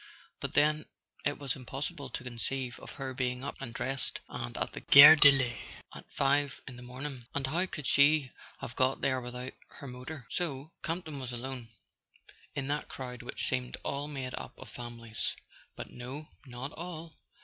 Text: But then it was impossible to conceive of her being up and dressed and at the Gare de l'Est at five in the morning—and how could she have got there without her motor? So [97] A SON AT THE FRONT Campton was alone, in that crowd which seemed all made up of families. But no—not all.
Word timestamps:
But 0.39 0.53
then 0.55 0.87
it 1.25 1.37
was 1.37 1.55
impossible 1.55 2.09
to 2.09 2.23
conceive 2.23 2.79
of 2.79 2.93
her 2.93 3.13
being 3.13 3.43
up 3.43 3.55
and 3.61 3.71
dressed 3.71 4.19
and 4.27 4.57
at 4.57 4.73
the 4.73 4.79
Gare 4.81 5.15
de 5.15 5.29
l'Est 5.29 5.59
at 5.93 6.11
five 6.13 6.59
in 6.67 6.75
the 6.75 6.81
morning—and 6.81 7.45
how 7.45 7.67
could 7.67 7.85
she 7.85 8.31
have 8.61 8.75
got 8.75 9.01
there 9.01 9.21
without 9.21 9.53
her 9.77 9.85
motor? 9.85 10.25
So 10.31 10.45
[97] 10.53 10.57
A 10.57 10.57
SON 10.57 10.57
AT 10.57 10.57
THE 10.57 10.63
FRONT 10.63 10.83
Campton 10.85 11.19
was 11.19 11.31
alone, 11.33 11.69
in 12.55 12.67
that 12.69 12.87
crowd 12.89 13.21
which 13.21 13.47
seemed 13.47 13.77
all 13.83 14.07
made 14.07 14.33
up 14.33 14.57
of 14.57 14.69
families. 14.71 15.35
But 15.75 15.91
no—not 15.91 16.71
all. 16.71 17.19